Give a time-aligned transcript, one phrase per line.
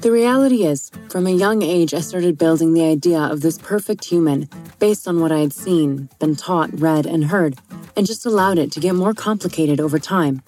[0.00, 4.02] The reality is, from a young age, I started building the idea of this perfect
[4.06, 4.48] human
[4.78, 7.58] based on what I had seen, been taught, read, and heard,
[7.98, 10.42] and just allowed it to get more complicated over time.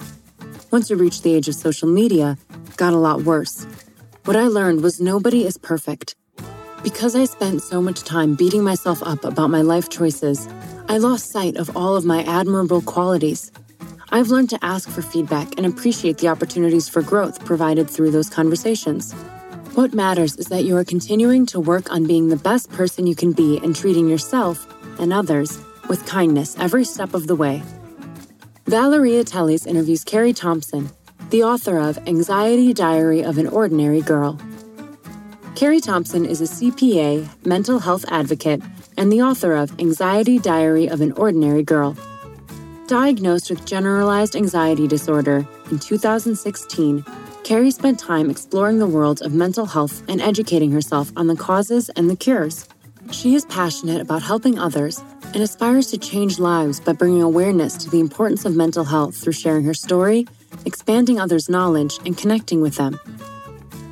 [0.71, 3.67] Once I reached the age of social media, it got a lot worse.
[4.25, 6.15] What I learned was nobody is perfect.
[6.83, 10.49] Because I spent so much time beating myself up about my life choices,
[10.89, 13.53] I lost sight of all of my admirable qualities.
[14.09, 18.31] I've learned to ask for feedback and appreciate the opportunities for growth provided through those
[18.31, 19.15] conversations.
[19.75, 23.15] What matters is that you are continuing to work on being the best person you
[23.15, 24.67] can be and treating yourself
[25.01, 27.63] and others with kindness every step of the way.
[28.67, 30.91] Valeria Teles interviews Carrie Thompson,
[31.31, 34.39] the author of Anxiety Diary of an Ordinary Girl.
[35.55, 38.61] Carrie Thompson is a CPA, mental health advocate,
[38.99, 41.97] and the author of Anxiety Diary of an Ordinary Girl.
[42.89, 47.07] Diagnosed with generalized anxiety disorder in 2016,
[47.45, 51.89] Carrie spent time exploring the world of mental health and educating herself on the causes
[51.91, 52.69] and the cures.
[53.11, 55.03] She is passionate about helping others
[55.35, 59.33] and aspires to change lives by bringing awareness to the importance of mental health through
[59.33, 60.27] sharing her story,
[60.65, 62.99] expanding others' knowledge, and connecting with them.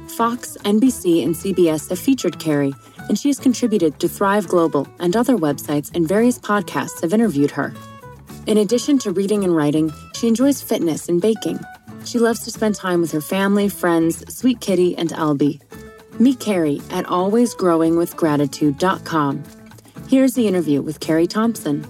[0.06, 2.74] Fox, NBC, and CBS have featured Carrie,
[3.08, 7.50] and she has contributed to Thrive Global and other websites and various podcasts have interviewed
[7.50, 7.74] her.
[8.46, 11.58] In addition to reading and writing, she enjoys fitness and baking.
[12.04, 15.60] She loves to spend time with her family, friends, Sweet Kitty, and Albie.
[16.18, 19.44] Meet Carrie at alwaysgrowingwithgratitude.com.
[20.08, 21.86] Here's the interview with Carrie Thompson.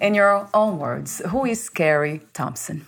[0.00, 2.86] In your own words, who is Carrie Thompson?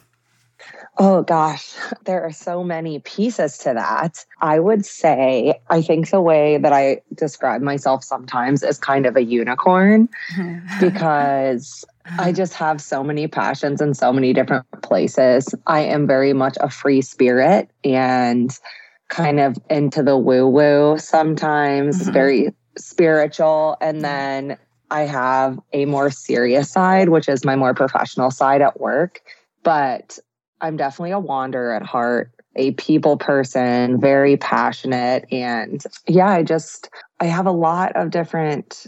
[0.98, 4.24] Oh gosh, there are so many pieces to that.
[4.40, 9.16] I would say, I think the way that I describe myself sometimes is kind of
[9.16, 10.08] a unicorn
[10.80, 11.84] because
[12.18, 15.54] I just have so many passions in so many different places.
[15.66, 18.56] I am very much a free spirit and
[19.08, 22.12] kind of into the woo woo sometimes, mm-hmm.
[22.12, 23.76] very spiritual.
[23.80, 24.58] And then
[24.90, 29.20] I have a more serious side, which is my more professional side at work.
[29.62, 30.18] But
[30.62, 35.26] I'm definitely a wanderer at heart, a people person, very passionate.
[35.32, 36.88] And yeah, I just,
[37.20, 38.86] I have a lot of different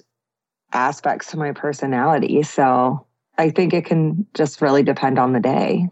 [0.73, 2.43] aspects to my personality.
[2.45, 5.89] So I think it can just really depend on the day.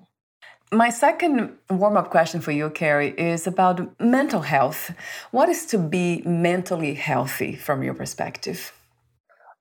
[0.73, 4.93] My second warm up question for you, Carrie, is about mental health.
[5.31, 8.73] What is to be mentally healthy from your perspective?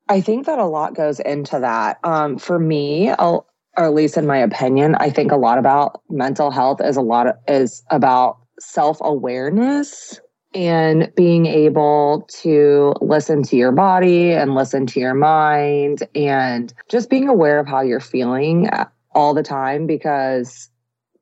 [0.07, 1.99] I think that a lot goes into that.
[2.03, 3.45] Um, for me, I'll,
[3.77, 7.01] or at least in my opinion, I think a lot about mental health is a
[7.01, 10.19] lot of, is about self awareness
[10.53, 17.09] and being able to listen to your body and listen to your mind and just
[17.09, 18.69] being aware of how you're feeling
[19.15, 20.69] all the time because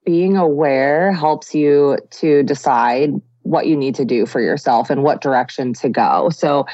[0.06, 3.12] being aware helps you to decide
[3.44, 6.30] what you need to do for yourself and what direction to go.
[6.32, 6.66] So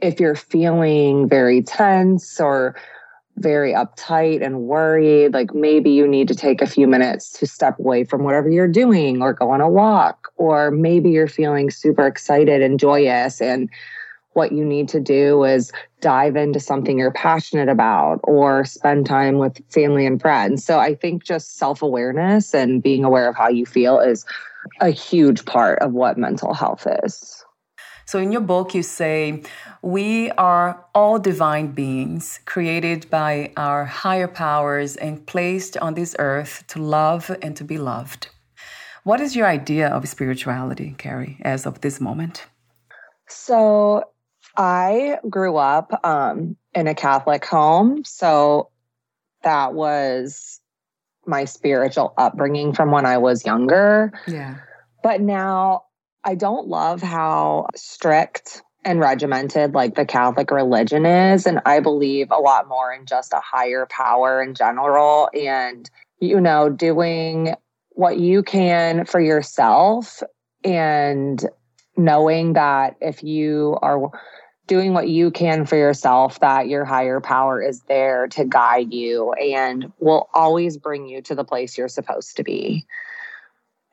[0.00, 2.76] if you're feeling very tense or
[3.40, 7.78] very uptight and worried, like maybe you need to take a few minutes to step
[7.78, 12.06] away from whatever you're doing or go on a walk, or maybe you're feeling super
[12.06, 13.68] excited and joyous and
[14.38, 19.38] what you need to do is dive into something you're passionate about or spend time
[19.38, 20.64] with family and friends.
[20.64, 24.24] So I think just self awareness and being aware of how you feel is
[24.80, 27.37] a huge part of what mental health is.
[28.08, 29.42] So in your book, you say,
[29.82, 36.64] we are all divine beings created by our higher powers and placed on this earth
[36.68, 38.30] to love and to be loved.
[39.04, 42.46] What is your idea of spirituality, Carrie, as of this moment?
[43.28, 44.04] So
[44.56, 48.04] I grew up um, in a Catholic home.
[48.06, 48.70] So
[49.42, 50.62] that was
[51.26, 54.14] my spiritual upbringing from when I was younger.
[54.26, 54.54] Yeah.
[55.02, 55.82] But now
[56.28, 61.46] I don't love how strict and regimented like the Catholic religion is.
[61.46, 65.88] And I believe a lot more in just a higher power in general and,
[66.20, 67.54] you know, doing
[67.92, 70.22] what you can for yourself
[70.62, 71.42] and
[71.96, 74.10] knowing that if you are
[74.66, 79.32] doing what you can for yourself, that your higher power is there to guide you
[79.32, 82.84] and will always bring you to the place you're supposed to be.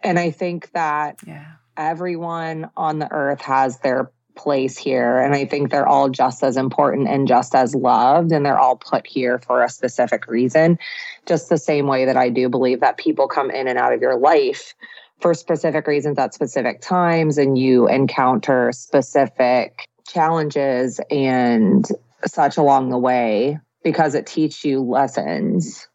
[0.04, 1.54] And I think that yeah.
[1.78, 5.20] Everyone on the earth has their place here.
[5.20, 8.32] And I think they're all just as important and just as loved.
[8.32, 10.78] And they're all put here for a specific reason.
[11.26, 14.02] Just the same way that I do believe that people come in and out of
[14.02, 14.74] your life
[15.22, 21.88] for specific reasons at specific times and you encounter specific challenges and
[22.26, 25.88] such along the way because it teaches you lessons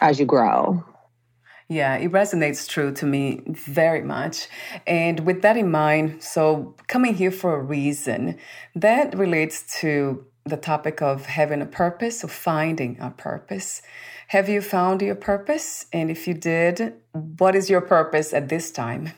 [0.00, 0.84] as you grow.
[1.68, 4.48] Yeah, it resonates true to me very much.
[4.86, 8.38] And with that in mind, so coming here for a reason,
[8.74, 13.82] that relates to the topic of having a purpose, or finding a purpose.
[14.28, 15.84] Have you found your purpose?
[15.92, 19.12] And if you did, what is your purpose at this time?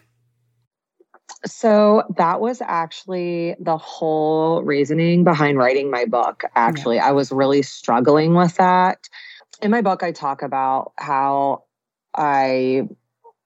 [1.47, 6.43] So that was actually the whole reasoning behind writing my book.
[6.57, 7.09] Actually, yeah.
[7.09, 9.09] I was really struggling with that.
[9.63, 11.63] In my book, I talk about how
[12.15, 12.89] I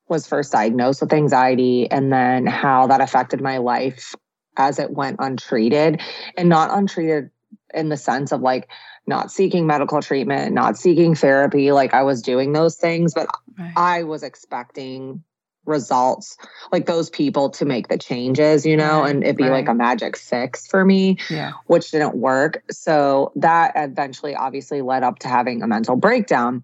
[0.08, 4.14] was first diagnosed with anxiety and then how that affected my life
[4.56, 6.00] as it went untreated
[6.36, 7.30] and not untreated
[7.72, 8.68] in the sense of like
[9.06, 11.72] not seeking medical treatment, not seeking therapy.
[11.72, 13.28] Like I was doing those things, but
[13.58, 13.72] right.
[13.76, 15.22] I was expecting
[15.66, 16.36] results
[16.72, 19.52] like those people to make the changes you know right, and it'd be right.
[19.52, 21.52] like a magic fix for me yeah.
[21.66, 26.62] which didn't work so that eventually obviously led up to having a mental breakdown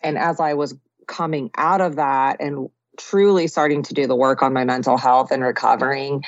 [0.00, 0.74] and as i was
[1.10, 2.68] coming out of that and
[2.98, 6.22] truly starting to do the work on my mental health and recovering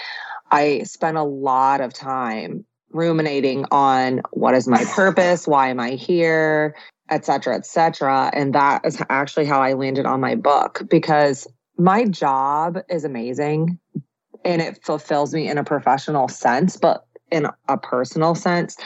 [0.50, 5.90] i spent a lot of time ruminating on what is my purpose why am i
[5.90, 6.74] here
[7.12, 8.30] et cetera, et cetera.
[8.32, 11.46] And that is actually how I landed on my book because
[11.76, 13.78] my job is amazing
[14.44, 18.76] and it fulfills me in a professional sense, but in a personal sense,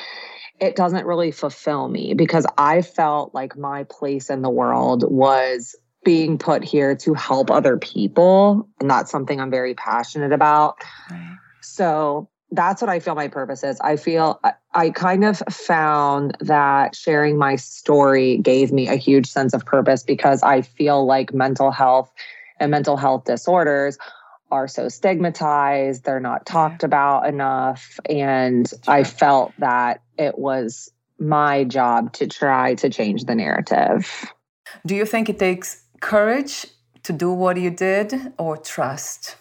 [0.61, 5.77] it doesn't really fulfill me because I felt like my place in the world was
[6.07, 8.69] being put here to help other people.
[8.81, 10.77] And that's something I'm very passionate about.
[11.11, 11.37] Right.
[11.63, 13.81] So that's what I feel my purpose is.
[13.81, 19.27] I feel I, I kind of found that sharing my story gave me a huge
[19.27, 22.13] sense of purpose because I feel like mental health
[22.61, 23.99] and mental health disorders
[24.53, 27.99] are so stigmatized, they're not talked about enough.
[28.09, 30.89] And I felt that it was
[31.19, 34.31] my job to try to change the narrative.
[34.85, 36.67] Do you think it takes courage
[37.05, 39.37] to do what you did or trust?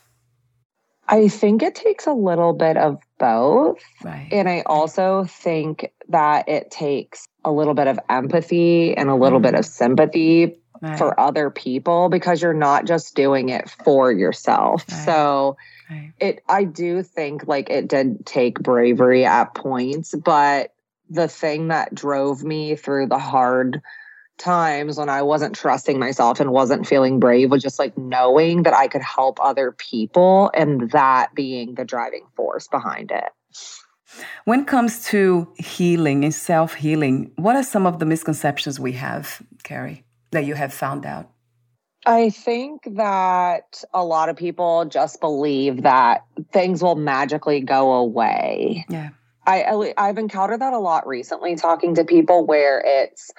[1.07, 3.79] I think it takes a little bit of both.
[4.03, 4.27] Right.
[4.31, 9.39] And I also think that it takes a little bit of empathy and a little
[9.39, 9.43] mm.
[9.43, 10.97] bit of sympathy right.
[10.97, 14.83] for other people because you're not just doing it for yourself.
[14.89, 15.05] Right.
[15.05, 15.57] So
[16.19, 20.73] it I do think like it did take bravery at points, but
[21.09, 23.81] the thing that drove me through the hard
[24.37, 28.73] times when I wasn't trusting myself and wasn't feeling brave was just like knowing that
[28.73, 33.29] I could help other people and that being the driving force behind it.
[34.45, 38.93] When it comes to healing and self healing, what are some of the misconceptions we
[38.93, 40.05] have, Carrie?
[40.35, 41.29] that you have found out?
[42.05, 48.85] I think that a lot of people just believe that things will magically go away.
[48.89, 49.09] Yeah.
[49.47, 53.31] I I've encountered that a lot recently talking to people where it's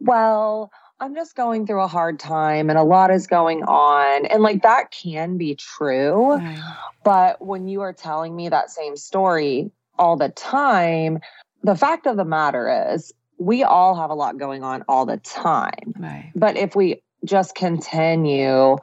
[0.00, 4.42] well, I'm just going through a hard time and a lot is going on and
[4.42, 6.38] like that can be true.
[6.40, 6.76] Mm.
[7.04, 11.20] But when you are telling me that same story all the time,
[11.62, 15.16] the fact of the matter is we all have a lot going on all the
[15.18, 15.94] time.
[15.98, 16.30] Right.
[16.34, 18.76] But if we just continue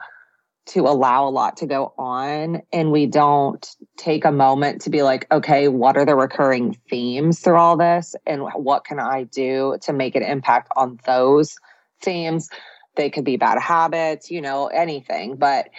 [0.70, 5.02] to allow a lot to go on and we don't take a moment to be
[5.02, 8.14] like, okay, what are the recurring themes through all this?
[8.24, 11.56] And what can I do to make an impact on those
[12.00, 12.48] themes?
[12.94, 15.36] They could be bad habits, you know, anything.
[15.36, 15.70] But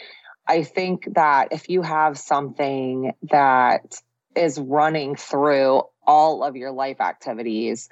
[0.46, 3.96] I think that if you have something that
[4.36, 7.88] is running through all of your life activities,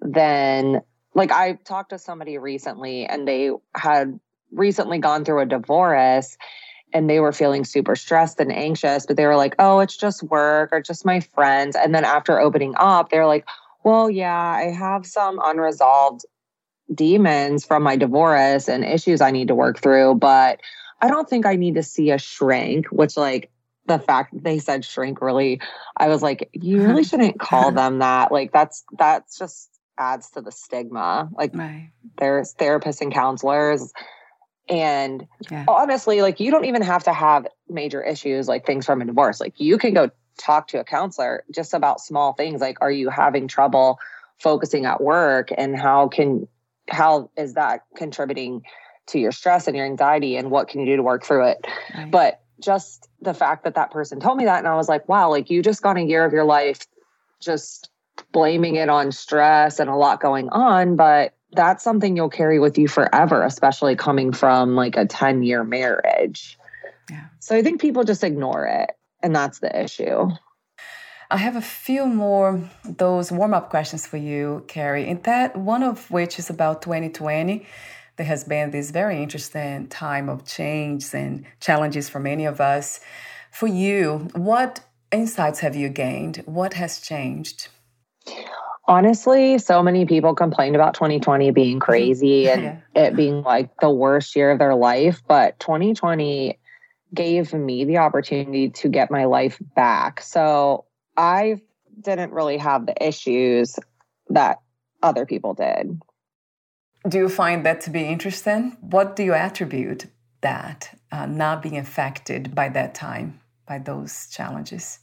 [0.00, 0.82] then
[1.14, 4.20] like I talked to somebody recently and they had
[4.52, 6.36] recently gone through a divorce
[6.92, 10.22] and they were feeling super stressed and anxious, but they were like, oh, it's just
[10.22, 11.76] work or just my friends.
[11.76, 13.46] And then after opening up, they're like,
[13.84, 16.24] well, yeah, I have some unresolved
[16.94, 20.60] demons from my divorce and issues I need to work through, but
[21.00, 23.50] I don't think I need to see a shrink, which like
[23.86, 25.60] the fact that they said shrink really,
[25.96, 28.32] I was like, you really shouldn't call them that.
[28.32, 31.28] Like that's that's just adds to the stigma.
[31.32, 31.90] Like right.
[32.18, 33.92] there's therapists and counselors.
[34.68, 35.64] And yeah.
[35.66, 39.40] honestly, like you don't even have to have major issues like things from a divorce.
[39.40, 43.10] Like you can go talk to a counselor just about small things like are you
[43.10, 43.98] having trouble
[44.38, 46.48] focusing at work and how can
[46.88, 48.62] how is that contributing
[49.06, 51.66] to your stress and your anxiety and what can you do to work through it
[51.94, 52.10] right.
[52.10, 55.28] but just the fact that that person told me that and i was like wow
[55.28, 56.86] like you just got a year of your life
[57.40, 57.90] just
[58.32, 62.78] blaming it on stress and a lot going on but that's something you'll carry with
[62.78, 66.58] you forever especially coming from like a 10 year marriage
[67.10, 68.90] yeah so i think people just ignore it
[69.22, 70.28] and that's the issue
[71.30, 75.06] I have a few more those warm up questions for you, Carrie.
[75.06, 77.66] In that one of which is about 2020.
[78.16, 82.98] There has been this very interesting time of change and challenges for many of us.
[83.52, 84.80] For you, what
[85.12, 86.42] insights have you gained?
[86.44, 87.68] What has changed?
[88.88, 92.78] Honestly, so many people complained about 2020 being crazy and yeah.
[92.94, 95.22] it being like the worst year of their life.
[95.28, 96.58] But 2020
[97.14, 100.22] gave me the opportunity to get my life back.
[100.22, 100.86] So
[101.18, 101.60] I
[102.00, 103.78] didn't really have the issues
[104.30, 104.60] that
[105.02, 106.00] other people did.
[107.06, 108.78] Do you find that to be interesting?
[108.80, 110.06] What do you attribute
[110.40, 115.00] that uh, not being affected by that time, by those challenges?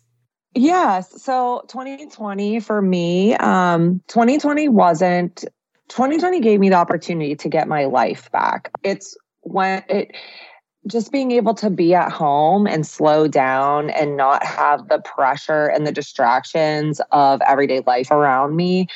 [0.56, 1.22] Yes.
[1.22, 5.44] So 2020 for me, um, 2020 wasn't,
[5.90, 8.72] 2020 gave me the opportunity to get my life back.
[8.82, 10.16] It's when it,
[10.88, 15.66] just being able to be at home and slow down and not have the pressure
[15.66, 18.88] and the distractions of everyday life around me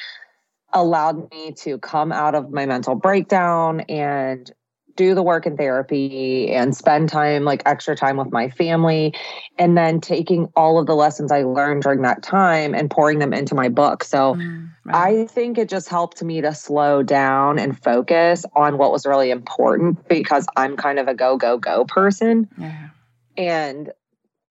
[0.71, 4.51] allowed me to come out of my mental breakdown and
[4.99, 9.13] do the work in therapy and spend time like extra time with my family
[9.57, 13.31] and then taking all of the lessons i learned during that time and pouring them
[13.31, 14.95] into my book so mm, right.
[14.95, 19.31] i think it just helped me to slow down and focus on what was really
[19.31, 22.89] important because i'm kind of a go go go person yeah.
[23.37, 23.93] and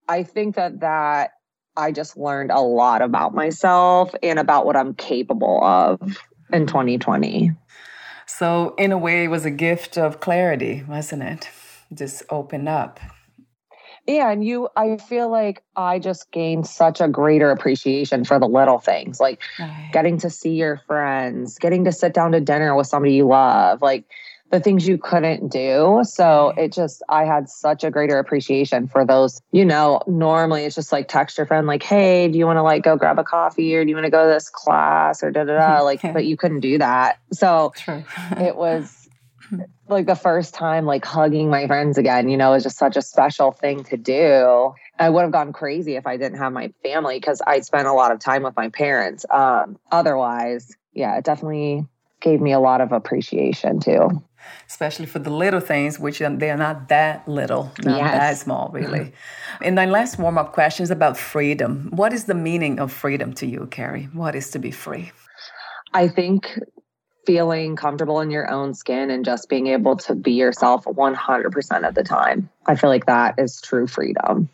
[0.08, 1.32] i think that that
[1.76, 6.00] i just learned a lot about myself and about what i'm capable of
[6.52, 7.50] in 2020
[8.26, 11.48] so, in a way, it was a gift of clarity, wasn't it?
[11.94, 12.98] Just open up.
[14.06, 18.46] Yeah, and you, I feel like I just gained such a greater appreciation for the
[18.46, 19.90] little things, like right.
[19.92, 23.82] getting to see your friends, getting to sit down to dinner with somebody you love,
[23.82, 24.04] like
[24.50, 26.00] the things you couldn't do.
[26.04, 29.40] So it just, I had such a greater appreciation for those.
[29.52, 32.62] You know, normally it's just like text your friend, like, hey, do you want to
[32.62, 35.30] like go grab a coffee or do you want to go to this class or
[35.30, 35.82] da da da?
[35.82, 37.18] Like, but you couldn't do that.
[37.32, 39.08] So it was
[39.88, 43.02] like the first time like hugging my friends again, you know, is just such a
[43.02, 44.74] special thing to do.
[44.98, 47.92] I would have gone crazy if I didn't have my family because I spent a
[47.92, 49.24] lot of time with my parents.
[49.28, 51.86] Um, otherwise, yeah, it definitely
[52.20, 54.22] gave me a lot of appreciation too
[54.68, 58.12] especially for the little things, which they're not that little, not yes.
[58.12, 58.98] that small, really.
[58.98, 59.64] Mm-hmm.
[59.64, 61.88] And then last warm up question is about freedom.
[61.90, 64.08] What is the meaning of freedom to you, Carrie?
[64.12, 65.12] What is to be free?
[65.94, 66.58] I think
[67.26, 71.94] feeling comfortable in your own skin and just being able to be yourself 100% of
[71.94, 72.48] the time.
[72.66, 74.48] I feel like that is true freedom.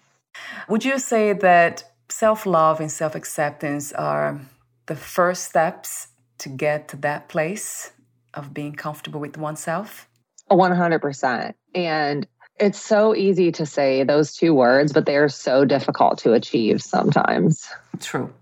[0.68, 4.40] Would you say that self love and self acceptance are
[4.86, 6.08] the first steps
[6.38, 7.92] to get to that place
[8.34, 10.08] of being comfortable with oneself?
[10.50, 11.54] 100%.
[11.74, 12.26] And
[12.58, 16.82] it's so easy to say those two words, but they are so difficult to achieve
[16.82, 17.68] sometimes.
[18.00, 18.32] True.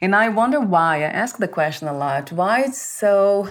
[0.00, 0.98] And I wonder why.
[0.98, 3.48] I ask the question a lot why it's so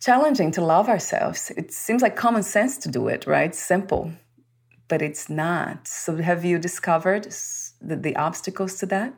[0.00, 1.50] challenging to love ourselves.
[1.56, 3.54] It seems like common sense to do it, right?
[3.54, 4.12] Simple,
[4.88, 5.86] but it's not.
[5.86, 7.34] So, have you discovered
[7.80, 9.14] the, the obstacles to that?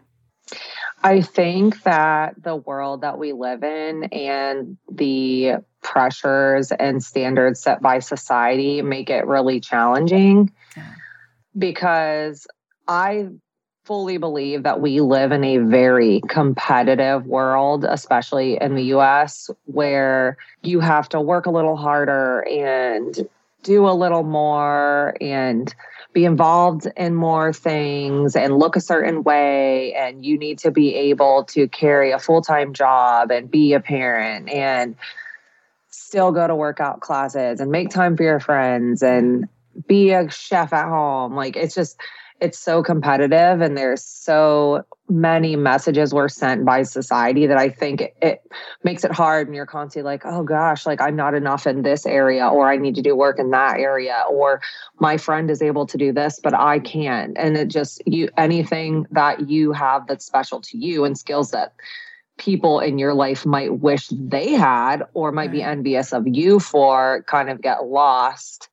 [1.04, 7.82] I think that the world that we live in and the pressures and standards set
[7.82, 10.52] by society make it really challenging
[11.58, 12.46] because
[12.86, 13.28] I
[13.84, 20.36] fully believe that we live in a very competitive world, especially in the US, where
[20.62, 23.28] you have to work a little harder and
[23.64, 25.74] do a little more and
[26.12, 30.94] be involved in more things and look a certain way and you need to be
[30.94, 34.94] able to carry a full-time job and be a parent and
[35.88, 39.48] still go to workout classes and make time for your friends and
[39.86, 41.34] be a chef at home.
[41.34, 41.98] Like it's just
[42.42, 48.00] it's so competitive and there's so many messages were sent by society that I think
[48.00, 48.42] it, it,
[48.82, 52.04] makes it hard and you're constantly like, oh gosh, like I'm not enough in this
[52.04, 54.60] area or I need to do work in that area or
[54.98, 57.36] my friend is able to do this but I can't.
[57.38, 61.74] And it just you anything that you have that's special to you and skills that
[62.38, 67.22] people in your life might wish they had or might be envious of you for
[67.28, 68.68] kind of get lost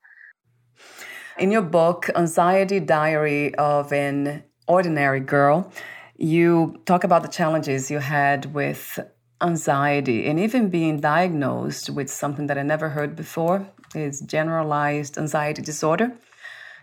[1.39, 5.72] in your book, Anxiety Diary of an Ordinary Girl,
[6.17, 9.00] you talk about the challenges you had with
[9.41, 13.65] anxiety and even being diagnosed with something that I never heard before
[13.96, 16.12] is generalized anxiety disorder.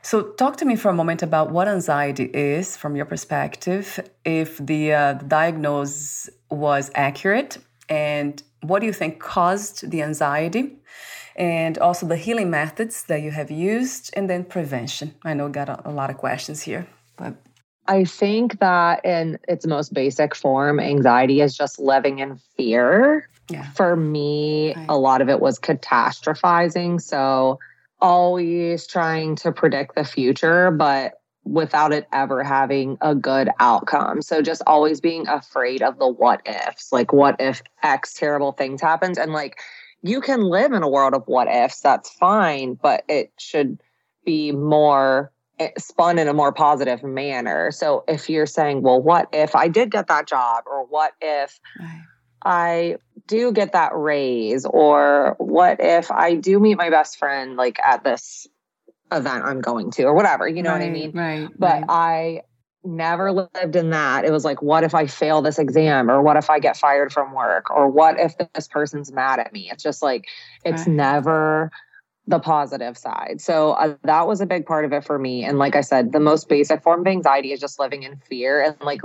[0.01, 4.57] So, talk to me for a moment about what anxiety is from your perspective, if
[4.59, 7.59] the, uh, diagnosis was accurate,
[7.89, 10.77] and what do you think caused the anxiety?
[11.37, 15.15] And also the healing methods that you have used, and then prevention.
[15.23, 17.37] I know got a, a lot of questions here, but
[17.89, 23.29] I think that in its most basic form, anxiety is just living in fear.
[23.49, 23.71] Yeah.
[23.73, 24.87] For me, right.
[24.89, 27.01] a lot of it was catastrophizing.
[27.01, 27.61] So,
[28.01, 34.21] always trying to predict the future, but without it ever having a good outcome.
[34.21, 38.81] So, just always being afraid of the what ifs like, what if X terrible things
[38.81, 39.17] happens?
[39.17, 39.61] And like,
[40.03, 43.81] you can live in a world of what ifs, that's fine, but it should
[44.25, 47.71] be more eh, spun in a more positive manner.
[47.71, 51.59] So if you're saying, well, what if I did get that job, or what if
[51.81, 52.03] right.
[52.45, 57.79] I do get that raise, or what if I do meet my best friend like
[57.81, 58.47] at this
[59.13, 61.13] event I'm going to, or whatever, you know right, what I mean?
[61.13, 61.49] Right.
[61.59, 61.85] But right.
[61.89, 62.43] I
[62.87, 64.25] never lived in that.
[64.25, 66.11] It was like, what if I fail this exam?
[66.11, 67.71] Or what if I get fired from work?
[67.71, 69.69] Or what if this person's mad at me?
[69.71, 70.27] It's just like,
[70.65, 70.95] it's right.
[70.95, 71.71] never
[72.27, 73.41] the positive side.
[73.41, 75.45] So uh, that was a big part of it for me.
[75.45, 78.63] And like I said, the most basic form of anxiety is just living in fear
[78.63, 79.01] and like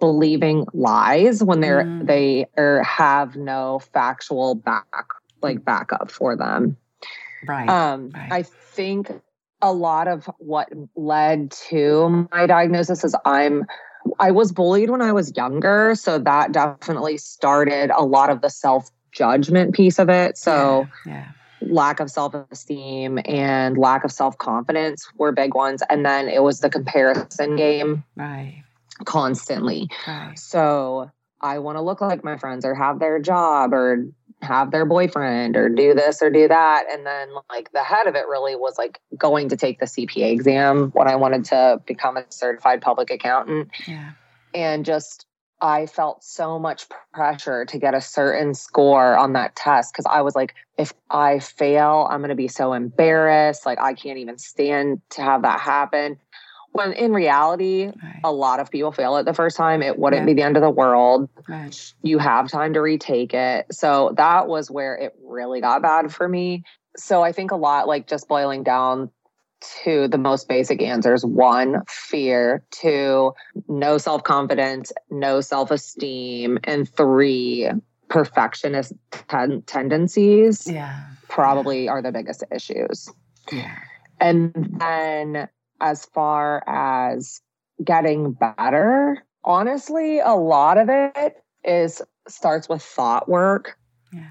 [0.00, 2.06] believing lies when they're mm.
[2.06, 5.06] they are have no factual back
[5.42, 6.76] like backup for them.
[7.46, 7.68] Right.
[7.68, 8.32] Um right.
[8.32, 9.10] I think
[9.66, 13.64] a lot of what led to my diagnosis is I'm
[14.18, 18.50] I was bullied when I was younger, so that definitely started a lot of the
[18.50, 20.38] self judgment piece of it.
[20.38, 21.68] So yeah, yeah.
[21.68, 26.42] lack of self esteem and lack of self confidence were big ones, and then it
[26.42, 28.62] was the comparison game, right,
[29.04, 29.88] constantly.
[30.06, 30.38] Right.
[30.38, 34.06] So I want to look like my friends or have their job or
[34.42, 36.84] have their boyfriend or do this or do that.
[36.90, 40.30] And then, like, the head of it really was like going to take the CPA
[40.32, 43.70] exam when I wanted to become a certified public accountant.
[43.86, 44.12] Yeah.
[44.54, 45.26] And just,
[45.60, 50.20] I felt so much pressure to get a certain score on that test because I
[50.20, 53.64] was like, if I fail, I'm going to be so embarrassed.
[53.64, 56.18] Like, I can't even stand to have that happen
[56.76, 58.20] when in reality, right.
[58.22, 59.82] a lot of people fail it the first time.
[59.82, 60.26] It wouldn't yeah.
[60.26, 61.28] be the end of the world.
[61.48, 61.94] Right.
[62.02, 63.66] You have time to retake it.
[63.72, 66.64] So that was where it really got bad for me.
[66.96, 69.10] So I think a lot like just boiling down
[69.82, 73.32] to the most basic answers one, fear, two,
[73.68, 77.68] no self confidence, no self esteem, and three,
[78.08, 78.92] perfectionist
[79.28, 80.66] ten- tendencies.
[80.66, 81.00] Yeah.
[81.28, 81.92] Probably yeah.
[81.92, 83.10] are the biggest issues.
[83.50, 83.76] Yeah.
[84.20, 85.48] And then
[85.80, 87.40] as far as
[87.82, 93.78] getting better, honestly, a lot of it is starts with thought work.
[94.12, 94.22] Yeah.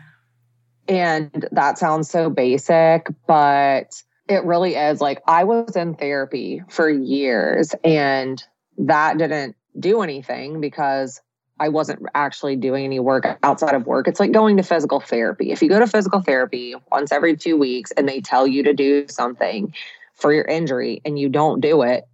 [0.88, 6.90] And that sounds so basic, but it really is like I was in therapy for
[6.90, 8.42] years and
[8.78, 11.22] that didn't do anything because
[11.60, 14.08] I wasn't actually doing any work outside of work.
[14.08, 15.52] It's like going to physical therapy.
[15.52, 18.74] If you go to physical therapy once every two weeks and they tell you to
[18.74, 19.74] do something,
[20.16, 22.06] for your injury and you don't do it,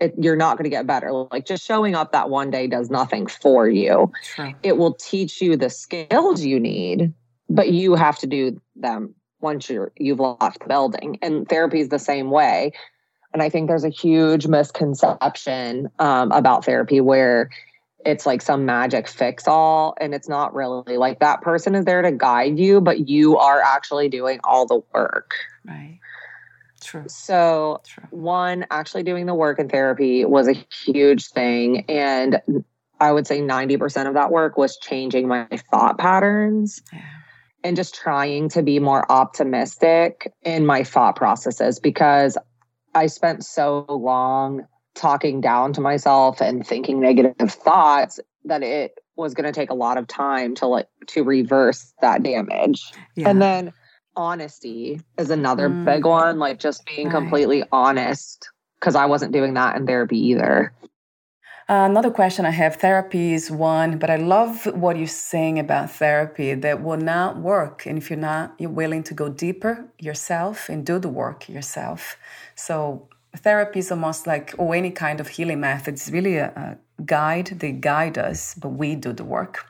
[0.00, 1.12] it you're not going to get better.
[1.12, 4.12] Like just showing up that one day does nothing for you.
[4.62, 7.12] It will teach you the skills you need,
[7.48, 11.18] but you have to do them once you're you've left the building.
[11.22, 12.72] And therapy is the same way.
[13.32, 17.50] And I think there's a huge misconception um, about therapy where
[18.06, 22.02] it's like some magic fix all and it's not really like that person is there
[22.02, 25.34] to guide you but you are actually doing all the work
[25.66, 25.98] right
[26.80, 27.04] True.
[27.08, 28.04] So, True.
[28.10, 30.52] one, actually doing the work in therapy was a
[30.84, 31.84] huge thing.
[31.88, 32.40] And
[33.00, 37.00] I would say 90% of that work was changing my thought patterns yeah.
[37.64, 42.38] and just trying to be more optimistic in my thought processes because
[42.94, 49.34] I spent so long talking down to myself and thinking negative thoughts that it was
[49.34, 52.82] going to take a lot of time to like to reverse that damage.
[53.14, 53.28] Yeah.
[53.28, 53.72] And then
[54.16, 55.84] honesty is another mm.
[55.84, 57.14] big one, like just being right.
[57.14, 58.48] completely honest,
[58.80, 60.72] because I wasn't doing that in therapy either.
[61.68, 65.90] Uh, another question I have therapy is one, but I love what you're saying about
[65.90, 67.86] therapy that will not work.
[67.86, 72.16] And if you're not you're willing to go deeper yourself and do the work yourself.
[72.54, 77.02] So, therapy is almost like, or any kind of healing method, it's really a, a
[77.02, 77.46] guide.
[77.46, 79.66] They guide us, but we do the work.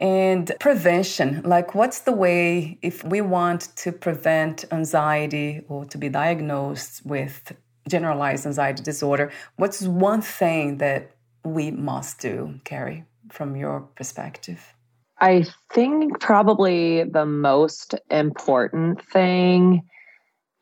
[0.00, 6.08] And prevention, like what's the way if we want to prevent anxiety or to be
[6.08, 7.52] diagnosed with
[7.86, 11.10] generalized anxiety disorder, what's one thing that
[11.44, 14.74] we must do, Carrie, from your perspective?
[15.18, 19.82] I think probably the most important thing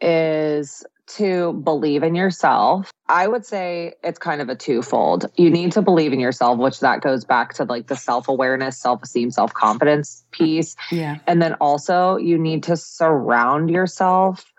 [0.01, 0.85] is
[1.17, 2.91] to believe in yourself.
[3.09, 5.27] I would say it's kind of a twofold.
[5.37, 9.31] You need to believe in yourself, which that goes back to like the self-awareness, self-esteem,
[9.31, 10.77] self-confidence piece.
[10.93, 11.19] Yeah.
[11.27, 14.53] And then also you need to surround yourself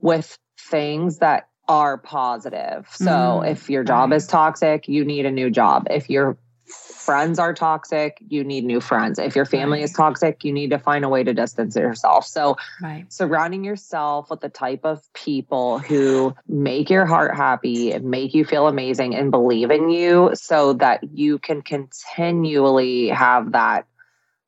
[0.00, 2.86] with things that are positive.
[2.92, 4.16] So mm, if your job right.
[4.16, 5.88] is toxic, you need a new job.
[5.90, 9.18] If your friends are toxic, you need new friends.
[9.18, 9.84] If your family right.
[9.84, 12.26] is toxic, you need to find a way to distance yourself.
[12.26, 13.10] So right.
[13.12, 18.44] surrounding yourself with the type of people who make your heart happy and make you
[18.44, 23.86] feel amazing and believe in you so that you can continually have that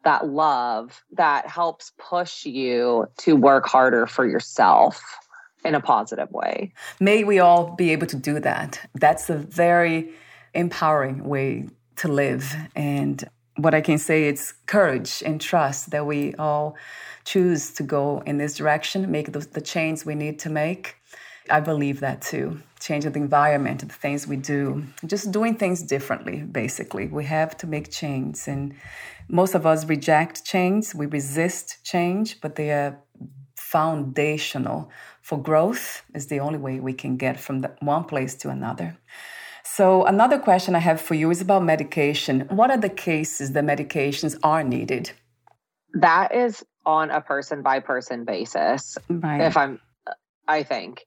[0.04, 5.02] that love that helps push you to work harder for yourself
[5.64, 6.72] in a positive way.
[7.00, 8.80] May we all be able to do that.
[8.94, 10.12] That's a very
[10.54, 12.54] empowering way to live.
[12.74, 16.76] And what I can say it's courage and trust that we all
[17.24, 20.96] choose to go in this direction, make the, the change we need to make.
[21.50, 22.60] I believe that too.
[22.80, 27.08] Changing the environment, the things we do, just doing things differently, basically.
[27.08, 28.46] We have to make change.
[28.46, 28.74] And
[29.28, 32.98] most of us reject change, we resist change, but they are
[33.56, 34.90] foundational
[35.28, 38.96] for growth is the only way we can get from the, one place to another.
[39.78, 42.48] So, another question I have for you is about medication.
[42.50, 45.12] What are the cases that medications are needed?
[45.94, 48.98] That is on a person by person basis.
[49.08, 49.42] Right.
[49.42, 49.78] If I'm,
[50.48, 51.06] I think.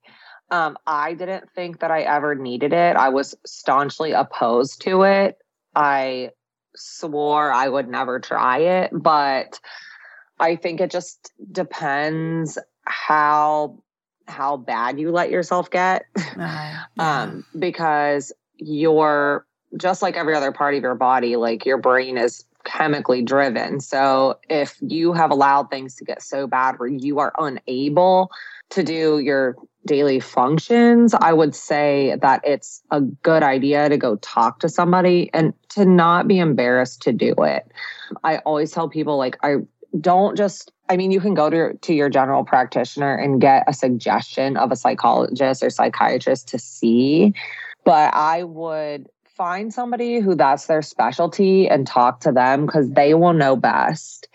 [0.51, 2.95] Um, I didn't think that I ever needed it.
[2.95, 5.37] I was staunchly opposed to it.
[5.75, 6.29] I
[6.73, 9.59] swore I would never try it, but
[10.39, 13.83] I think it just depends how
[14.29, 16.05] how bad you let yourself get.
[16.15, 16.83] Uh, yeah.
[16.97, 19.45] um, because you're
[19.77, 23.79] just like every other part of your body, like your brain is chemically driven.
[23.79, 28.31] So if you have allowed things to get so bad where you are unable
[28.71, 34.17] to do your daily functions, I would say that it's a good idea to go
[34.17, 37.65] talk to somebody and to not be embarrassed to do it.
[38.23, 39.55] I always tell people like I
[39.99, 43.71] don't just I mean, you can go to, to your general practitioner and get a
[43.71, 47.33] suggestion of a psychologist or psychiatrist to see.
[47.83, 53.13] But I would find somebody who that's their specialty and talk to them because they
[53.13, 54.27] will know best.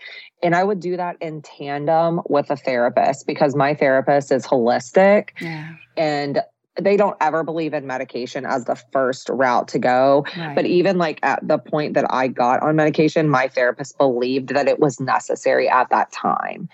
[0.43, 5.29] And I would do that in tandem with a therapist because my therapist is holistic.
[5.39, 5.75] Yeah.
[5.95, 6.41] And
[6.79, 10.25] they don't ever believe in medication as the first route to go.
[10.37, 10.55] Right.
[10.55, 14.67] But even like at the point that I got on medication, my therapist believed that
[14.67, 16.69] it was necessary at that time.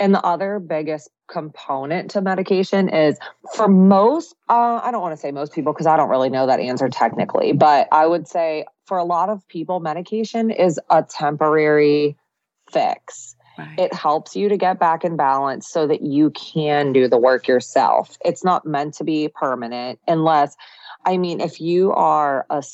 [0.00, 3.18] And the other biggest component to medication is
[3.54, 6.46] for most, uh, I don't want to say most people because I don't really know
[6.46, 11.02] that answer technically, but I would say for a lot of people, medication is a
[11.02, 12.16] temporary
[12.72, 13.36] fix.
[13.58, 13.78] Right.
[13.78, 17.46] It helps you to get back in balance so that you can do the work
[17.46, 18.16] yourself.
[18.24, 20.56] It's not meant to be permanent unless,
[21.04, 22.64] I mean, if you are a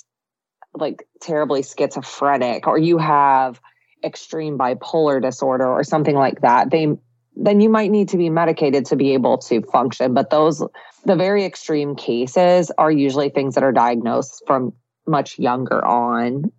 [0.75, 3.61] like terribly schizophrenic or you have
[4.05, 6.97] extreme bipolar disorder or something like that, they
[7.37, 10.14] then you might need to be medicated to be able to function.
[10.14, 10.64] But those,
[11.05, 14.72] the very extreme cases are usually things that are diagnosed from
[15.07, 16.51] much younger on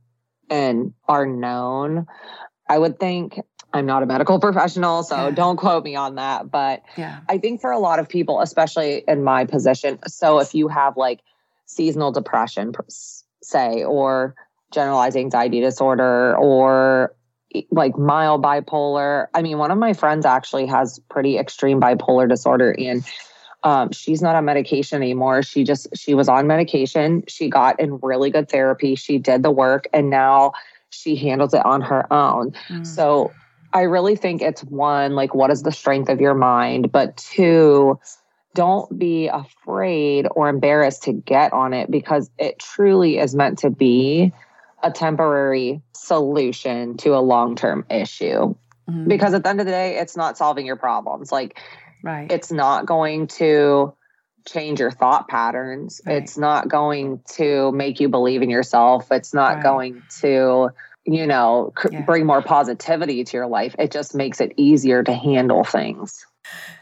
[0.49, 2.05] and are known.
[2.69, 3.39] I would think
[3.73, 5.31] I'm not a medical professional, so yeah.
[5.31, 6.49] don't quote me on that.
[6.51, 7.19] But yeah.
[7.27, 10.95] I think for a lot of people, especially in my position, so if you have
[10.95, 11.21] like
[11.65, 12.73] seasonal depression,
[13.41, 14.35] say, or
[14.71, 17.15] generalized anxiety disorder, or
[17.71, 19.27] like mild bipolar.
[19.33, 23.03] I mean, one of my friends actually has pretty extreme bipolar disorder and
[23.63, 25.43] um, she's not on medication anymore.
[25.43, 27.23] She just she was on medication.
[27.27, 28.95] She got in really good therapy.
[28.95, 30.53] She did the work and now
[30.89, 32.51] she handles it on her own.
[32.69, 32.85] Mm.
[32.85, 33.31] So
[33.73, 36.91] I really think it's one, like, what is the strength of your mind?
[36.91, 37.99] But two,
[38.53, 43.69] don't be afraid or embarrassed to get on it because it truly is meant to
[43.69, 44.33] be
[44.83, 48.55] a temporary solution to a long term issue.
[48.89, 49.07] mm-hmm.
[49.07, 51.31] because at the end of the day, it's not solving your problems.
[51.31, 51.59] Like,
[52.03, 52.31] right.
[52.31, 53.93] it's not going to
[54.47, 56.01] change your thought patterns.
[56.05, 56.17] Right.
[56.17, 59.11] It's not going to make you believe in yourself.
[59.11, 59.63] It's not right.
[59.63, 60.69] going to,
[61.05, 62.01] you know, cr- yeah.
[62.01, 63.75] bring more positivity to your life.
[63.77, 66.25] It just makes it easier to handle things.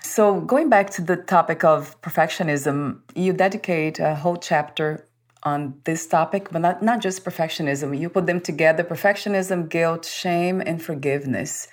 [0.03, 5.03] So, going back to the topic of perfectionism, you dedicate a whole chapter
[5.45, 7.97] on this topic, but not, not just perfectionism.
[7.97, 11.67] You put them together perfectionism, guilt, shame, and forgiveness.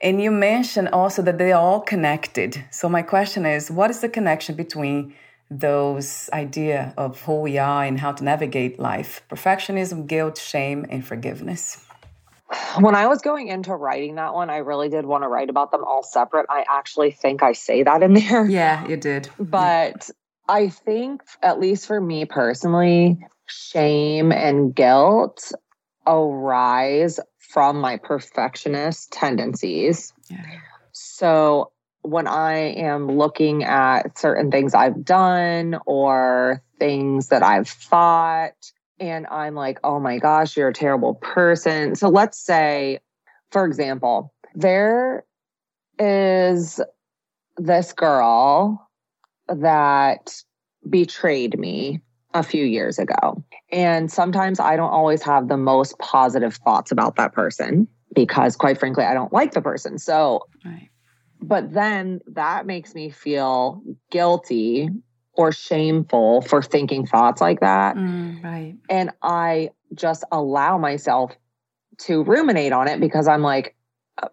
[0.00, 2.64] And you mentioned also that they are all connected.
[2.72, 5.14] So, my question is what is the connection between
[5.60, 11.06] those idea of who we are and how to navigate life perfectionism guilt shame and
[11.06, 11.84] forgiveness
[12.80, 15.70] when i was going into writing that one i really did want to write about
[15.70, 20.08] them all separate i actually think i say that in there yeah you did but
[20.52, 25.52] i think at least for me personally shame and guilt
[26.06, 30.44] arise from my perfectionist tendencies yeah.
[30.92, 38.54] so when I am looking at certain things I've done or things that I've thought,
[38.98, 41.94] and I'm like, oh my gosh, you're a terrible person.
[41.94, 42.98] So let's say,
[43.50, 45.24] for example, there
[45.98, 46.80] is
[47.56, 48.88] this girl
[49.48, 50.34] that
[50.88, 52.00] betrayed me
[52.34, 53.42] a few years ago.
[53.70, 58.78] And sometimes I don't always have the most positive thoughts about that person because, quite
[58.78, 59.98] frankly, I don't like the person.
[59.98, 60.88] So, right
[61.42, 64.88] but then that makes me feel guilty
[65.34, 67.96] or shameful for thinking thoughts like that.
[67.96, 68.76] Mm, right.
[68.88, 71.32] And I just allow myself
[71.98, 73.74] to ruminate on it because I'm like,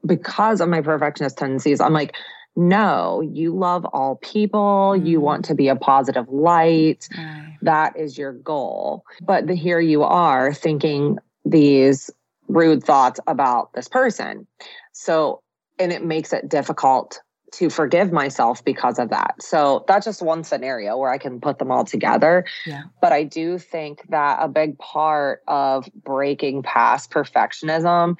[0.06, 2.16] because of my perfectionist tendencies, I'm like,
[2.56, 4.94] no, you love all people.
[4.96, 5.08] Mm.
[5.08, 7.08] You want to be a positive light.
[7.16, 7.58] Right.
[7.62, 9.04] That is your goal.
[9.22, 12.10] But the, here you are thinking these
[12.48, 14.48] rude thoughts about this person.
[14.92, 15.42] So
[15.78, 19.36] and it makes it difficult to forgive myself because of that.
[19.42, 22.46] So that's just one scenario where I can put them all together.
[22.66, 22.84] Yeah.
[23.02, 28.18] But I do think that a big part of breaking past perfectionism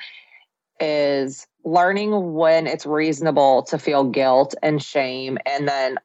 [0.80, 5.38] is learning when it's reasonable to feel guilt and shame.
[5.46, 5.98] And then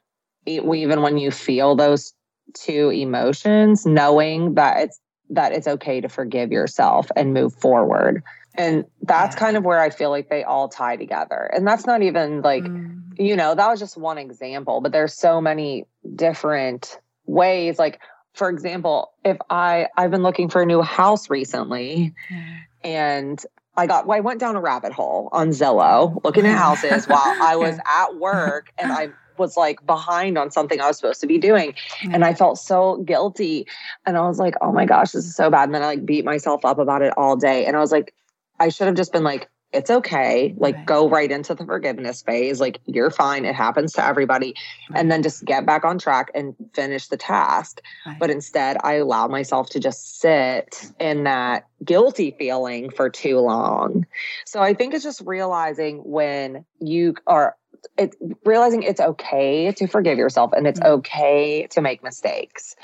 [0.47, 2.13] even when you feel those
[2.55, 8.23] two emotions, knowing that it's that it's okay to forgive yourself and move forward.
[8.57, 9.41] And that's yeah.
[9.41, 11.51] kind of where I feel like they all tie together.
[11.53, 13.01] And that's not even like, mm.
[13.19, 17.79] you know, that was just one example, but there's so many different ways.
[17.79, 18.01] Like,
[18.35, 22.59] for example, if I I've been looking for a new house recently mm.
[22.85, 23.43] and
[23.77, 27.23] I got well, I went down a rabbit hole on Zillow looking at houses while
[27.43, 31.27] I was at work and I was like behind on something I was supposed to
[31.27, 31.75] be doing.
[32.03, 33.67] And I felt so guilty.
[34.07, 35.65] And I was like, oh my gosh, this is so bad.
[35.65, 37.67] And then I like beat myself up about it all day.
[37.67, 38.15] And I was like,
[38.61, 40.55] I should have just been like, it's okay.
[40.57, 40.87] Like, right.
[40.87, 42.61] go right into the forgiveness phase.
[42.61, 43.45] Like, you're fine.
[43.45, 44.55] It happens to everybody.
[44.91, 45.01] Right.
[45.01, 47.81] And then just get back on track and finish the task.
[48.07, 48.19] Right.
[48.19, 54.07] But instead, I allow myself to just sit in that guilty feeling for too long.
[54.47, 57.57] So I think it's just realizing when you are
[57.99, 60.95] it's realizing it's okay to forgive yourself and it's mm-hmm.
[60.95, 62.77] okay to make mistakes.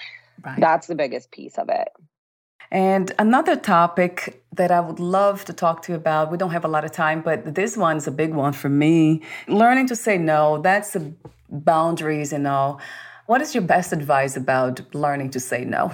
[0.59, 1.89] That's the biggest piece of it.
[2.71, 6.65] And another topic that I would love to talk to you about, we don't have
[6.65, 9.23] a lot of time, but this one's a big one for me.
[9.49, 11.13] Learning to say no, that's the
[11.49, 12.81] boundaries and all.
[13.27, 15.93] What is your best advice about learning to say no?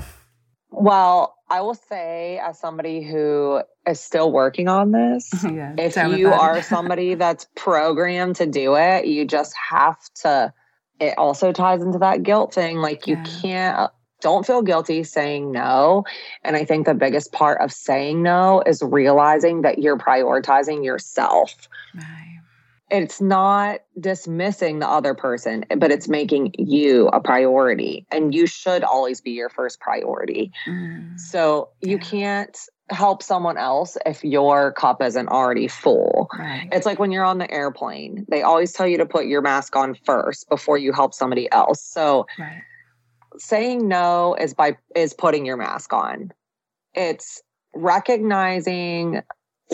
[0.71, 6.33] Well, I will say, as somebody who is still working on this, yeah, if you
[6.33, 10.53] are somebody that's programmed to do it, you just have to.
[10.99, 12.79] It also ties into that guilt thing.
[12.79, 13.41] Like, you yeah.
[13.43, 16.05] can't don't feel guilty saying no.
[16.43, 21.69] And I think the biggest part of saying no is realizing that you're prioritizing yourself.
[21.95, 22.41] Right.
[22.89, 28.07] It's not dismissing the other person, but it's making you a priority.
[28.13, 30.53] And you should always be your first priority.
[30.69, 31.19] Mm.
[31.19, 32.03] So you yeah.
[32.05, 32.59] can't
[32.91, 36.29] help someone else if your cup isn't already full.
[36.39, 36.69] Right.
[36.71, 39.75] It's like when you're on the airplane, they always tell you to put your mask
[39.75, 41.83] on first before you help somebody else.
[41.83, 42.63] So right
[43.39, 46.33] saying no is by is putting your mask on.
[46.95, 47.43] It's
[47.75, 49.23] recognizing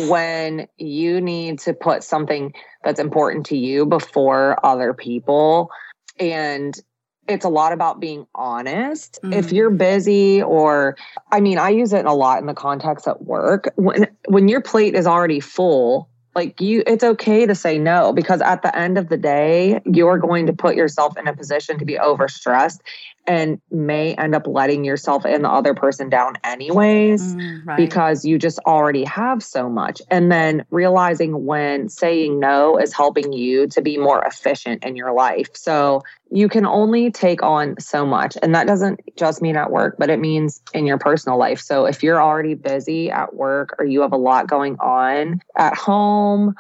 [0.09, 5.71] when you need to put something that's important to you before other people
[6.19, 6.81] and
[7.29, 9.21] it's a lot about being honest.
[9.23, 9.33] Mm-hmm.
[9.33, 10.97] If you're busy or
[11.31, 13.73] I mean, I use it a lot in the context at work.
[13.77, 18.41] When when your plate is already full, like you it's okay to say no because
[18.41, 21.85] at the end of the day you're going to put yourself in a position to
[21.85, 22.81] be overstressed
[23.27, 27.77] and may end up letting yourself and the other person down anyways mm, right.
[27.77, 30.03] because you just already have so much.
[30.11, 35.13] And then realizing when saying no is helping you to be more efficient in your
[35.13, 35.49] life.
[35.55, 38.37] So you can only take on so much.
[38.43, 41.61] And that doesn't just mean at work, but it means in your personal life.
[41.61, 45.77] So if you're already busy at work or you have a lot going on at
[45.77, 46.55] home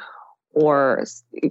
[0.54, 1.04] or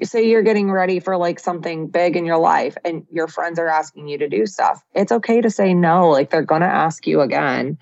[0.04, 3.68] say you're getting ready for like something big in your life and your friends are
[3.68, 7.08] asking you to do stuff it's okay to say no like they're going to ask
[7.08, 7.78] you again.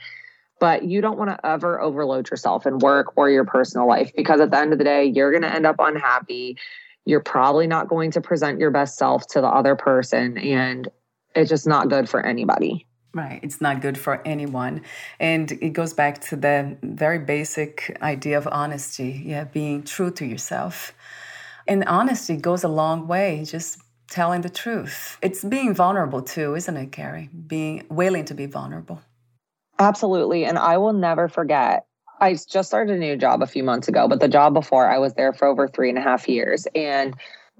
[0.59, 4.41] But you don't want to ever overload yourself in work or your personal life because
[4.41, 6.57] at the end of the day you're going to end up unhappy.
[7.05, 10.89] You're probably not going to present your best self to the other person and
[11.33, 13.39] it's just not good for anybody Right.
[13.41, 14.81] It's not good for anyone.
[15.19, 19.23] And it goes back to the very basic idea of honesty.
[19.25, 20.93] Yeah, being true to yourself.
[21.67, 25.17] And honesty goes a long way, just telling the truth.
[25.21, 27.29] It's being vulnerable too, isn't it, Carrie?
[27.47, 29.01] Being willing to be vulnerable.
[29.79, 30.45] Absolutely.
[30.45, 31.85] And I will never forget.
[32.19, 34.97] I just started a new job a few months ago, but the job before I
[34.99, 36.67] was there for over three and a half years.
[36.75, 37.15] And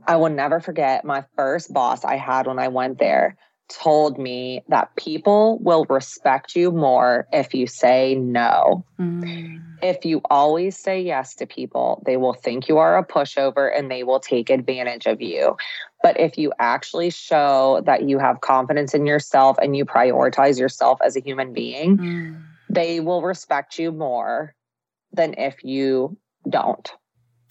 [0.06, 3.38] I will never forget my first boss I had when I went there
[3.70, 8.84] told me that people will respect you more if you say no.
[9.00, 9.62] Mm.
[9.82, 13.90] If you always say yes to people, they will think you are a pushover and
[13.90, 15.56] they will take advantage of you.
[16.04, 21.00] But if you actually show that you have confidence in yourself and you prioritize yourself
[21.04, 22.42] as a human being, mm.
[22.70, 24.54] they will respect you more
[25.14, 26.18] than if you
[26.50, 26.92] don't.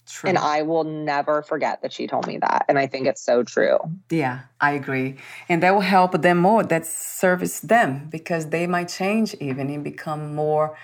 [0.08, 0.28] True.
[0.28, 2.64] And I will never forget that she told me that.
[2.68, 3.78] And I think it's so true.
[4.10, 5.16] Yeah, I agree.
[5.48, 6.64] And that will help them more.
[6.64, 10.76] That service them because they might change even and become more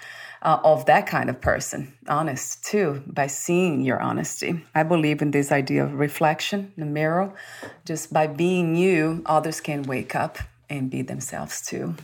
[0.43, 4.63] uh, of that kind of person, honest too, by seeing your honesty.
[4.75, 7.33] I believe in this idea of reflection, the mirror.
[7.87, 11.95] Just by being you, others can wake up and be themselves too.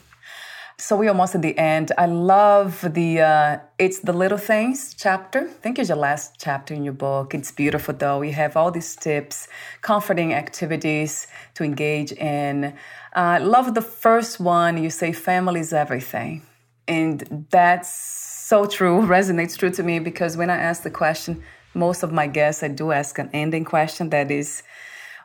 [0.80, 1.92] So we're almost at the end.
[1.98, 5.40] I love the uh, it's the little things chapter.
[5.40, 7.34] I think it's your last chapter in your book.
[7.34, 8.18] It's beautiful though.
[8.18, 9.46] We have all these tips,
[9.82, 12.72] comforting activities to engage in.
[13.12, 14.82] I uh, love the first one.
[14.82, 16.42] You say family is everything,
[16.88, 19.02] and that's so true.
[19.18, 21.42] Resonates true to me because when I ask the question,
[21.74, 24.62] most of my guests I do ask an ending question that is.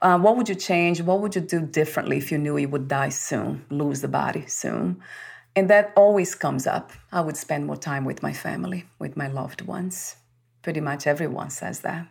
[0.01, 1.01] Uh, what would you change?
[1.01, 4.43] What would you do differently if you knew you would die soon, lose the body
[4.45, 5.01] soon?
[5.55, 6.91] And that always comes up.
[7.11, 10.17] I would spend more time with my family, with my loved ones.
[10.61, 12.07] Pretty much everyone says that.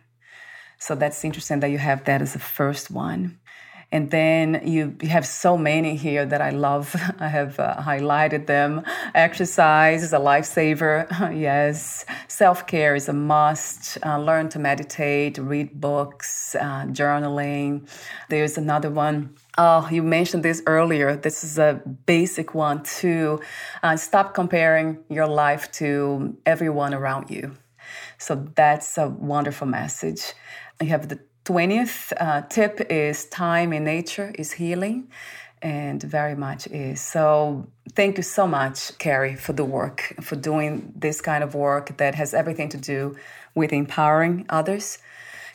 [0.79, 3.39] So that's interesting that you have that as the first one.
[3.91, 6.95] And then you, have so many here that I love.
[7.19, 8.81] I have uh, highlighted them.
[9.13, 11.07] Exercise is a lifesaver.
[11.39, 12.03] yes.
[12.27, 13.97] Self care is a must.
[14.03, 17.87] Uh, learn to meditate, read books, uh, journaling.
[18.29, 21.15] There's another one Oh, you mentioned this earlier.
[21.15, 23.39] This is a basic one too.
[23.81, 27.55] Uh, stop comparing your life to everyone around you.
[28.17, 30.33] So that's a wonderful message.
[30.81, 35.07] You have the 20th uh, tip is time in nature is healing
[35.61, 36.99] and very much is.
[36.99, 41.95] So thank you so much, Carrie, for the work, for doing this kind of work
[41.97, 43.15] that has everything to do
[43.53, 44.97] with empowering others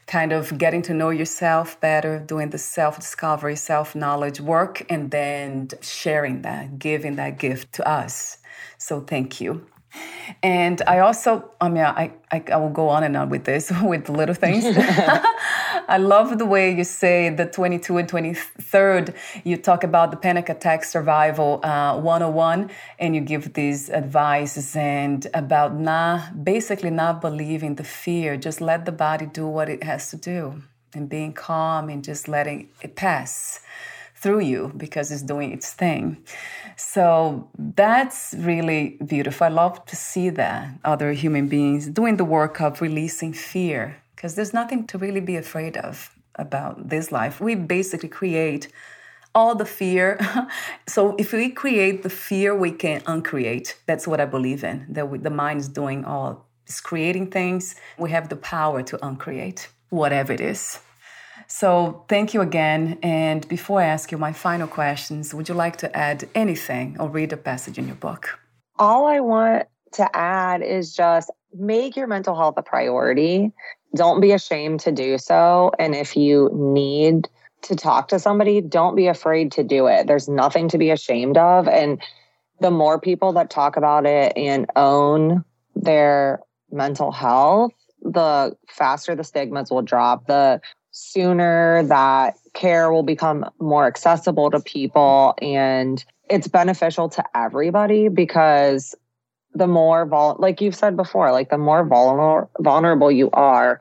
[0.06, 5.10] kind of getting to know yourself better, doing the self discovery, self knowledge work, and
[5.10, 8.38] then sharing that, giving that gift to us.
[8.78, 9.66] So thank you.
[10.42, 13.72] And I also, I mean, I, I, I, will go on and on with this,
[13.82, 14.64] with the little things.
[15.88, 20.48] I love the way you say the 22 and 23rd, you talk about the panic
[20.48, 27.74] attack survival uh, 101, and you give these advices and about not, basically not believing
[27.74, 30.62] the fear, just let the body do what it has to do
[30.94, 33.60] and being calm and just letting it pass
[34.20, 36.22] through you because it's doing its thing.
[36.76, 39.46] So that's really beautiful.
[39.46, 44.34] I love to see that other human beings doing the work of releasing fear because
[44.34, 47.40] there's nothing to really be afraid of about this life.
[47.40, 48.68] We basically create
[49.34, 50.18] all the fear.
[50.86, 53.78] so if we create the fear, we can uncreate.
[53.86, 54.86] That's what I believe in.
[54.90, 57.74] That we, the mind is doing all, it's creating things.
[57.98, 60.80] We have the power to uncreate whatever it is.
[61.50, 62.96] So thank you again.
[63.02, 67.08] And before I ask you my final questions, would you like to add anything or
[67.08, 68.38] read a passage in your book?
[68.78, 73.50] All I want to add is just make your mental health a priority.
[73.96, 75.72] Don't be ashamed to do so.
[75.76, 77.28] And if you need
[77.62, 80.06] to talk to somebody, don't be afraid to do it.
[80.06, 81.66] There's nothing to be ashamed of.
[81.66, 82.00] And
[82.60, 85.44] the more people that talk about it and own
[85.74, 86.40] their
[86.70, 87.72] mental health,
[88.02, 90.26] the faster the stigmas will drop.
[90.26, 90.60] The
[90.92, 98.94] sooner that care will become more accessible to people and it's beneficial to everybody because
[99.54, 103.80] the more vul- like you've said before, like the more vulnerable vulnerable you are,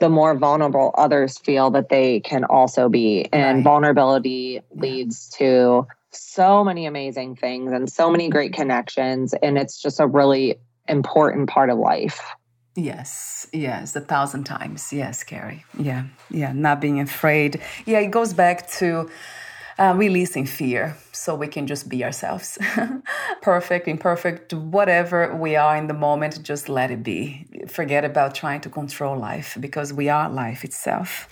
[0.00, 3.28] the more vulnerable others feel that they can also be.
[3.32, 3.64] And right.
[3.64, 9.34] vulnerability leads to so many amazing things and so many great connections.
[9.42, 10.58] And it's just a really
[10.88, 12.20] important part of life.
[12.76, 14.92] Yes, yes, a thousand times.
[14.92, 15.64] Yes, Carrie.
[15.78, 17.60] Yeah, yeah, not being afraid.
[17.84, 19.10] Yeah, it goes back to
[19.78, 22.58] uh, releasing fear so we can just be ourselves.
[23.42, 27.46] Perfect, imperfect, whatever we are in the moment, just let it be.
[27.66, 31.28] Forget about trying to control life because we are life itself.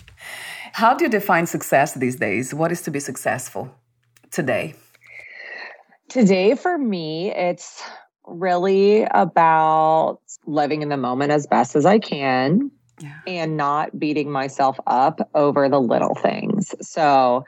[0.73, 2.53] How do you define success these days?
[2.53, 3.71] What is to be successful
[4.31, 4.75] today?
[6.09, 7.83] Today, for me, it's
[8.29, 12.71] really about living in the moment as best as I can
[13.01, 13.19] yeah.
[13.27, 16.75] and not beating myself up over the little things.
[16.81, 17.45] So,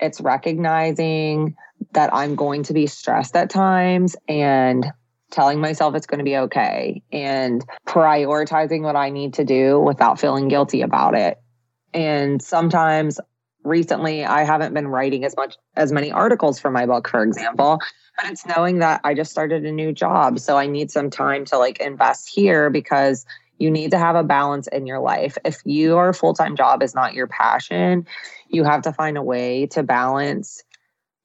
[0.00, 1.56] it's recognizing
[1.92, 4.86] that I'm going to be stressed at times and
[5.30, 10.18] telling myself it's going to be okay and prioritizing what I need to do without
[10.18, 11.38] feeling guilty about it.
[11.94, 13.20] And sometimes
[13.64, 17.78] recently I haven't been writing as much as many articles for my book, for example,
[18.16, 20.38] but it's knowing that I just started a new job.
[20.38, 23.24] So I need some time to like invest here because
[23.58, 25.36] you need to have a balance in your life.
[25.44, 28.06] If your full time job is not your passion,
[28.48, 30.62] you have to find a way to balance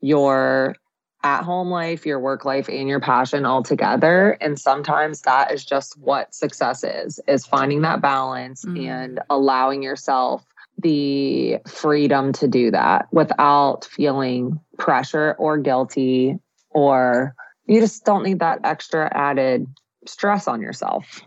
[0.02, 0.76] your
[1.24, 4.38] at home life, your work life, and your passion all together.
[4.42, 8.86] And sometimes that is just what success is, is finding that balance mm-hmm.
[8.86, 10.46] and allowing yourself
[10.86, 16.38] the freedom to do that without feeling pressure or guilty
[16.70, 17.34] or
[17.66, 19.66] you just don't need that extra added
[20.06, 21.22] stress on yourself.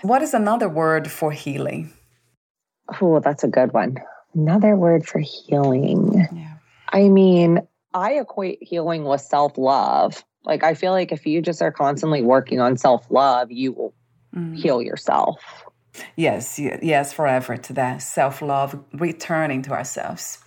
[0.00, 1.92] What is another word for healing?
[2.98, 3.98] Oh, that's a good one.
[4.34, 6.26] Another word for healing.
[6.34, 6.54] Yeah.
[6.88, 7.60] I mean,
[7.92, 10.24] I equate healing with self love.
[10.44, 13.94] Like, I feel like if you just are constantly working on self love, you will
[14.34, 14.56] mm.
[14.56, 15.63] heal yourself.
[16.16, 20.38] Yes, yes, forever to that self love, returning to ourselves.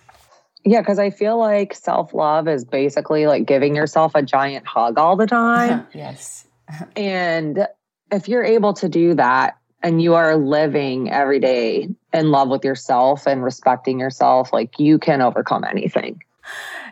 [0.64, 4.98] Yeah, because I feel like self love is basically like giving yourself a giant hug
[4.98, 5.86] all the time.
[5.94, 6.46] yes.
[6.96, 7.66] and
[8.12, 12.64] if you're able to do that and you are living every day in love with
[12.64, 16.22] yourself and respecting yourself, like you can overcome anything.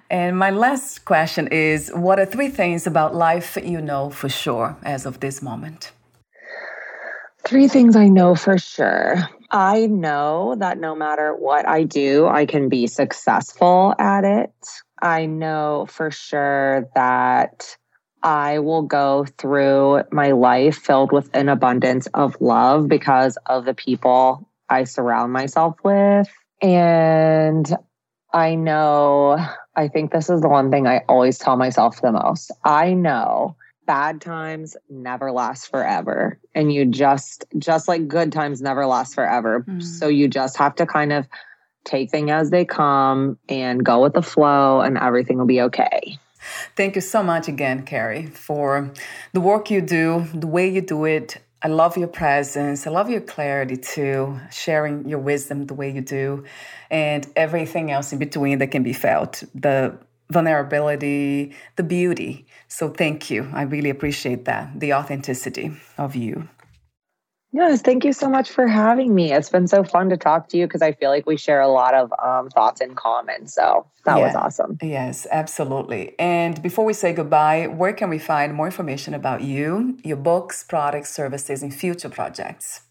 [0.09, 4.77] And my last question is What are three things about life you know for sure
[4.83, 5.93] as of this moment?
[7.47, 9.19] Three things I know for sure.
[9.53, 14.51] I know that no matter what I do, I can be successful at it.
[15.01, 17.77] I know for sure that
[18.21, 23.75] I will go through my life filled with an abundance of love because of the
[23.75, 26.29] people I surround myself with.
[26.61, 27.73] And
[28.33, 29.39] I know,
[29.77, 32.51] I think this is the one thing I always tell myself the most.
[32.65, 33.55] I know
[33.87, 36.39] bad times never last forever.
[36.55, 39.65] And you just, just like good times never last forever.
[39.69, 39.83] Mm.
[39.83, 41.27] So you just have to kind of
[41.85, 46.19] take things as they come and go with the flow, and everything will be okay.
[46.77, 48.93] Thank you so much again, Carrie, for
[49.33, 51.39] the work you do, the way you do it.
[51.63, 52.87] I love your presence.
[52.87, 56.45] I love your clarity too, sharing your wisdom the way you do,
[56.91, 59.97] and everything else in between that can be felt the
[60.31, 62.47] vulnerability, the beauty.
[62.69, 63.51] So, thank you.
[63.53, 66.49] I really appreciate that, the authenticity of you.
[67.57, 69.33] Yes, thank you so much for having me.
[69.33, 71.69] It's been so fun to talk to you because I feel like we share a
[71.69, 73.47] lot of um, thoughts in common.
[73.47, 74.27] So that yeah.
[74.27, 74.77] was awesome.
[74.83, 76.15] Yes, absolutely.
[76.19, 80.65] And before we say goodbye, where can we find more information about you, your books,
[80.65, 82.83] products, services, and future projects?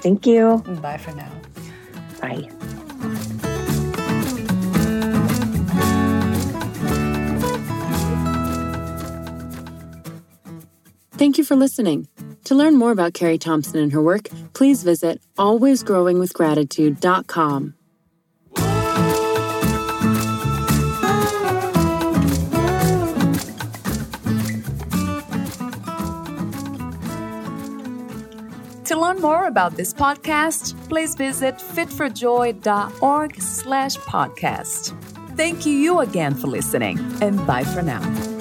[0.00, 0.62] Thank you.
[0.82, 1.32] Bye for now.
[2.20, 2.50] Bye.
[11.16, 12.08] Thank you for listening.
[12.44, 17.74] To learn more about Carrie Thompson and her work, please visit alwaysgrowingwithgratitude.com.
[28.84, 34.92] To learn more about this podcast, please visit fitforjoy.org slash podcast.
[35.36, 38.33] Thank you again for listening, and bye for now.